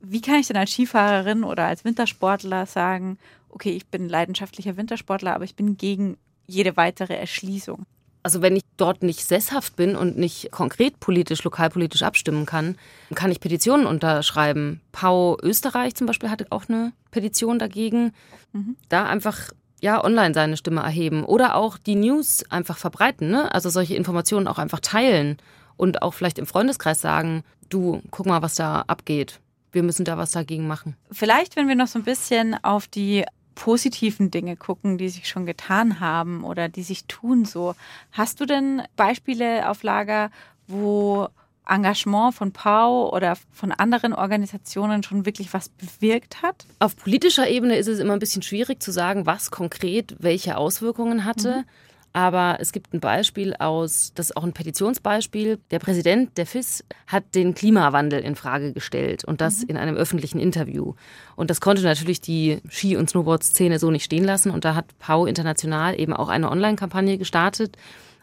[0.00, 5.34] Wie kann ich denn als Skifahrerin oder als Wintersportler sagen, okay, ich bin leidenschaftlicher Wintersportler,
[5.34, 6.16] aber ich bin gegen
[6.48, 7.86] jede weitere Erschließung?
[8.24, 12.76] Also wenn ich dort nicht sesshaft bin und nicht konkret politisch, lokalpolitisch abstimmen kann,
[13.14, 14.80] kann ich Petitionen unterschreiben.
[14.92, 18.12] Pau Österreich zum Beispiel hatte auch eine Petition dagegen.
[18.52, 18.76] Mhm.
[18.88, 19.50] Da einfach
[19.82, 23.54] ja, online seine Stimme erheben oder auch die News einfach verbreiten, ne?
[23.54, 25.36] Also solche Informationen auch einfach teilen
[25.76, 29.40] und auch vielleicht im Freundeskreis sagen, du, guck mal, was da abgeht.
[29.72, 30.96] Wir müssen da was dagegen machen.
[31.12, 35.46] Vielleicht, wenn wir noch so ein bisschen auf die positiven Dinge gucken, die sich schon
[35.46, 37.74] getan haben oder die sich tun so.
[38.12, 40.30] Hast du denn Beispiele auf Lager,
[40.66, 41.28] wo
[41.66, 46.66] Engagement von Pau oder von anderen Organisationen schon wirklich was bewirkt hat?
[46.78, 51.24] Auf politischer Ebene ist es immer ein bisschen schwierig zu sagen, was konkret welche Auswirkungen
[51.24, 51.58] hatte.
[51.58, 51.64] Mhm.
[52.14, 55.58] Aber es gibt ein Beispiel aus, das ist auch ein Petitionsbeispiel.
[55.72, 59.70] Der Präsident der FIS hat den Klimawandel in Frage gestellt und das mhm.
[59.70, 60.94] in einem öffentlichen Interview.
[61.34, 64.50] Und das konnte natürlich die Ski- und Snowboard-Szene so nicht stehen lassen.
[64.50, 67.76] Und da hat Pau International eben auch eine Online-Kampagne gestartet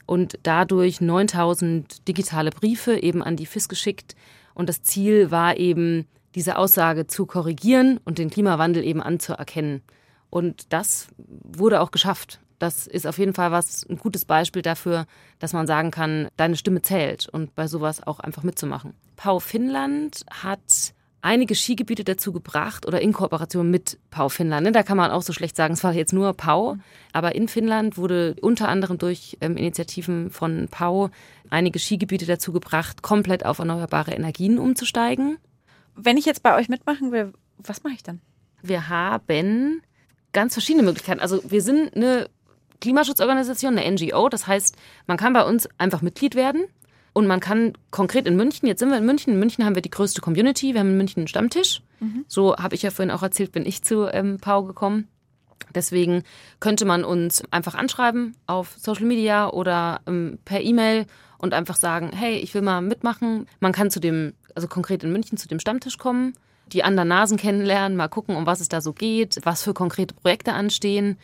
[0.05, 4.15] und dadurch 9000 digitale Briefe eben an die FIS geschickt.
[4.53, 9.81] Und das Ziel war eben, diese Aussage zu korrigieren und den Klimawandel eben anzuerkennen.
[10.29, 12.40] Und das wurde auch geschafft.
[12.61, 15.07] Das ist auf jeden Fall was, ein gutes Beispiel dafür,
[15.39, 18.93] dass man sagen kann, deine Stimme zählt und bei sowas auch einfach mitzumachen.
[19.15, 20.93] Pau Finnland hat
[21.23, 24.65] einige Skigebiete dazu gebracht oder in Kooperation mit Pau Finnland.
[24.65, 24.71] Ne?
[24.73, 26.77] Da kann man auch so schlecht sagen, es war jetzt nur Pau.
[27.13, 31.09] Aber in Finnland wurde unter anderem durch ähm, Initiativen von Pau
[31.49, 35.39] einige Skigebiete dazu gebracht, komplett auf erneuerbare Energien umzusteigen.
[35.95, 38.21] Wenn ich jetzt bei euch mitmachen will, was mache ich dann?
[38.61, 39.81] Wir haben
[40.31, 41.19] ganz verschiedene Möglichkeiten.
[41.19, 42.29] Also wir sind eine
[42.81, 44.27] Klimaschutzorganisation, eine NGO.
[44.27, 44.75] Das heißt,
[45.07, 46.65] man kann bei uns einfach Mitglied werden.
[47.13, 49.81] Und man kann konkret in München, jetzt sind wir in München, in München haben wir
[49.81, 51.81] die größte Community, wir haben in München einen Stammtisch.
[51.99, 52.23] Mhm.
[52.27, 55.09] So habe ich ja vorhin auch erzählt, bin ich zu ähm, Pau gekommen.
[55.75, 56.23] Deswegen
[56.59, 61.05] könnte man uns einfach anschreiben auf Social Media oder ähm, per E-Mail
[61.37, 63.45] und einfach sagen, hey, ich will mal mitmachen.
[63.59, 66.33] Man kann zu dem, also konkret in München zu dem Stammtisch kommen,
[66.67, 70.15] die anderen Nasen kennenlernen, mal gucken, um was es da so geht, was für konkrete
[70.15, 71.17] Projekte anstehen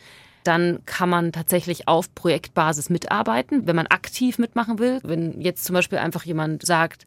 [0.44, 5.00] dann kann man tatsächlich auf Projektbasis mitarbeiten, wenn man aktiv mitmachen will.
[5.02, 7.06] Wenn jetzt zum Beispiel einfach jemand sagt,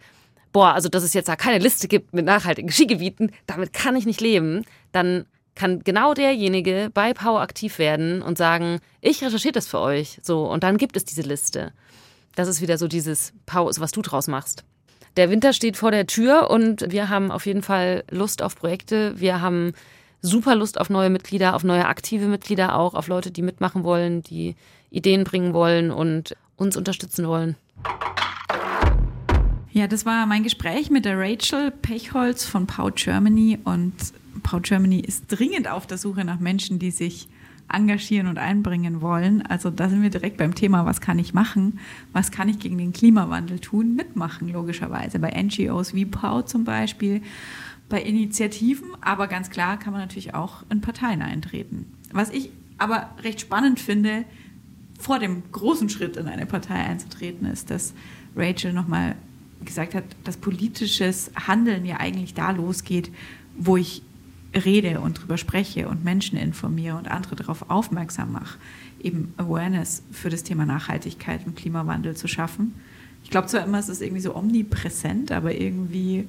[0.51, 4.05] boah, also dass es jetzt da keine Liste gibt mit nachhaltigen Skigebieten, damit kann ich
[4.05, 9.67] nicht leben, dann kann genau derjenige bei Power aktiv werden und sagen, ich recherchiere das
[9.67, 10.19] für euch.
[10.21, 11.73] So, und dann gibt es diese Liste.
[12.35, 14.63] Das ist wieder so dieses Power, was du draus machst.
[15.17, 19.19] Der Winter steht vor der Tür und wir haben auf jeden Fall Lust auf Projekte.
[19.19, 19.73] Wir haben
[20.21, 24.21] super Lust auf neue Mitglieder, auf neue aktive Mitglieder auch, auf Leute, die mitmachen wollen,
[24.21, 24.55] die
[24.89, 27.55] Ideen bringen wollen und uns unterstützen wollen.
[29.73, 33.93] Ja, das war mein Gespräch mit der Rachel Pechholz von Pau Germany und
[34.43, 37.29] Pau Germany ist dringend auf der Suche nach Menschen, die sich
[37.71, 39.41] engagieren und einbringen wollen.
[39.43, 41.79] Also da sind wir direkt beim Thema, was kann ich machen?
[42.11, 43.95] Was kann ich gegen den Klimawandel tun?
[43.95, 45.19] Mitmachen, logischerweise.
[45.19, 47.21] Bei NGOs wie Pau zum Beispiel
[47.91, 51.85] bei Initiativen, aber ganz klar kann man natürlich auch in Parteien eintreten.
[52.11, 54.23] Was ich aber recht spannend finde,
[54.97, 57.93] vor dem großen Schritt in eine Partei einzutreten, ist, dass
[58.35, 59.15] Rachel nochmal
[59.65, 63.11] gesagt hat, dass politisches Handeln ja eigentlich da losgeht,
[63.57, 64.01] wo ich
[64.55, 68.57] rede und drüber spreche und Menschen informiere und andere darauf aufmerksam mache,
[69.01, 72.73] eben Awareness für das Thema Nachhaltigkeit und Klimawandel zu schaffen.
[73.23, 76.25] Ich glaube zwar immer, es ist irgendwie so omnipräsent, aber irgendwie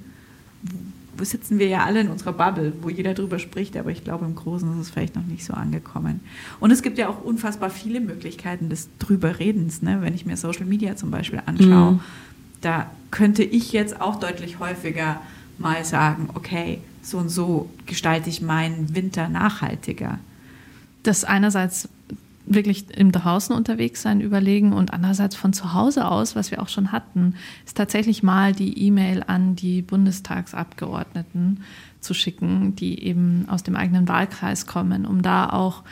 [1.21, 4.35] sitzen wir ja alle in unserer Bubble, wo jeder drüber spricht, aber ich glaube, im
[4.35, 6.21] Großen ist es vielleicht noch nicht so angekommen.
[6.61, 9.99] Und es gibt ja auch unfassbar viele Möglichkeiten des Drüberredens, ne?
[10.01, 11.93] wenn ich mir Social Media zum Beispiel anschaue.
[11.93, 12.01] Mhm.
[12.61, 15.21] Da könnte ich jetzt auch deutlich häufiger
[15.59, 20.19] mal sagen, okay, so und so gestalte ich meinen Winter nachhaltiger.
[21.03, 21.89] Das einerseits
[22.55, 26.69] wirklich im draußen unterwegs sein überlegen und andererseits von zu Hause aus, was wir auch
[26.69, 27.35] schon hatten,
[27.65, 31.63] ist tatsächlich mal die E-Mail an die Bundestagsabgeordneten
[32.01, 35.83] zu schicken, die eben aus dem eigenen Wahlkreis kommen, um da auch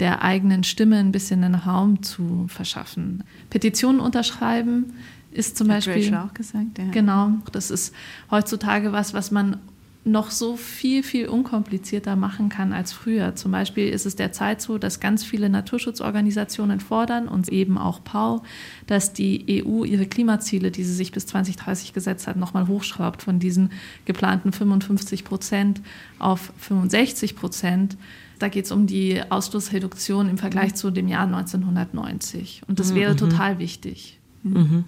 [0.00, 3.24] der eigenen Stimme ein bisschen einen Raum zu verschaffen.
[3.50, 4.92] Petitionen unterschreiben
[5.30, 6.90] ist zum Hat Beispiel auch gesagt, ja.
[6.90, 7.30] genau.
[7.52, 7.94] Das ist
[8.30, 9.58] heutzutage was, was man
[10.06, 13.34] noch so viel, viel unkomplizierter machen kann als früher.
[13.34, 18.42] Zum Beispiel ist es derzeit so, dass ganz viele Naturschutzorganisationen fordern und eben auch PAU,
[18.86, 23.40] dass die EU ihre Klimaziele, die sie sich bis 2030 gesetzt hat, nochmal hochschraubt von
[23.40, 23.72] diesen
[24.04, 25.80] geplanten 55 Prozent
[26.20, 27.96] auf 65 Prozent.
[28.38, 30.76] Da geht es um die Ausstoßreduktion im Vergleich mhm.
[30.76, 32.62] zu dem Jahr 1990.
[32.68, 32.96] Und das mhm.
[32.96, 34.20] wäre total wichtig.
[34.44, 34.84] Mhm.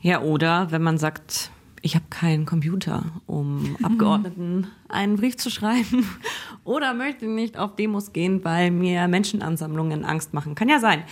[0.00, 1.50] Ja, oder wenn man sagt,
[1.84, 6.08] ich habe keinen Computer, um Abgeordneten einen Brief zu schreiben
[6.64, 10.54] oder möchte nicht auf Demos gehen, weil mir Menschenansammlungen Angst machen.
[10.54, 11.04] Kann ja sein.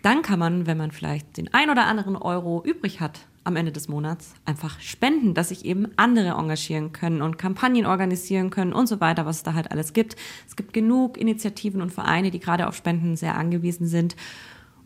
[0.00, 3.72] Dann kann man, wenn man vielleicht den ein oder anderen Euro übrig hat am Ende
[3.72, 8.86] des Monats, einfach spenden, dass sich eben andere engagieren können und Kampagnen organisieren können und
[8.86, 10.16] so weiter, was es da halt alles gibt.
[10.48, 14.16] Es gibt genug Initiativen und Vereine, die gerade auf Spenden sehr angewiesen sind.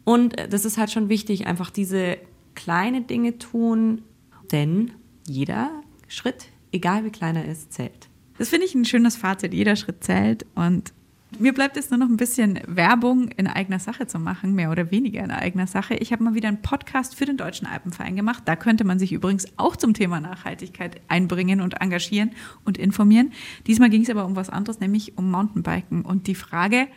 [0.03, 2.19] Und das ist halt schon wichtig, einfach diese
[2.57, 4.03] kleine Dinge tun,
[4.51, 4.91] denn
[5.27, 8.09] jeder Schritt, egal wie klein er ist, zählt.
[8.39, 9.55] Das finde ich ein schönes Fazit.
[9.55, 10.45] Jeder Schritt zählt.
[10.55, 10.93] Und
[11.39, 14.91] mir bleibt jetzt nur noch ein bisschen Werbung in eigener Sache zu machen, mehr oder
[14.91, 15.95] weniger in eigener Sache.
[15.95, 18.43] Ich habe mal wieder einen Podcast für den Deutschen Alpenverein gemacht.
[18.47, 22.33] Da könnte man sich übrigens auch zum Thema Nachhaltigkeit einbringen und engagieren
[22.65, 23.33] und informieren.
[23.67, 26.89] Diesmal ging es aber um was anderes, nämlich um Mountainbiken und die Frage,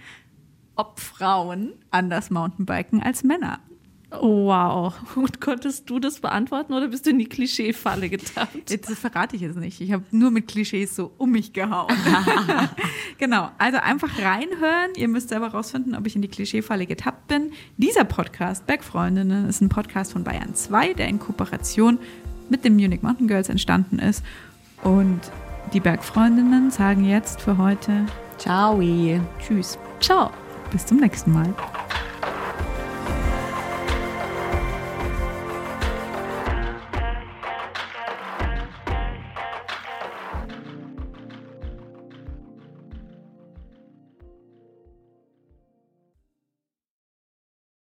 [0.75, 3.59] ob Frauen anders Mountainbiken als Männer.
[4.09, 4.93] Wow.
[5.15, 8.69] Und konntest du das beantworten oder bist du in die Klischeefalle getappt?
[8.69, 9.81] Jetzt verrate ich es nicht.
[9.81, 11.93] Ich habe nur mit Klischees so um mich gehauen.
[13.17, 13.51] genau.
[13.57, 14.91] Also einfach reinhören.
[14.95, 17.51] Ihr müsst selber rausfinden, ob ich in die Klischeefalle getappt bin.
[17.75, 21.99] Dieser Podcast, Bergfreundinnen, ist ein Podcast von Bayern 2, der in Kooperation
[22.49, 24.23] mit den Munich Mountain Girls entstanden ist.
[24.83, 25.19] Und
[25.73, 28.05] die Bergfreundinnen sagen jetzt für heute
[28.37, 28.79] Ciao.
[29.39, 29.77] Tschüss.
[29.99, 30.31] Ciao.
[30.71, 31.53] Bis zum nächsten Mal.